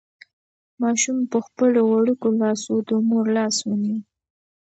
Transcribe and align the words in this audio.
ماشوم 0.81 1.17
په 1.31 1.37
خپلو 1.45 1.79
وړوکو 1.91 2.27
لاسو 2.41 2.73
د 2.87 2.89
مور 3.07 3.25
لاس 3.37 3.55
ونیو. 3.67 3.99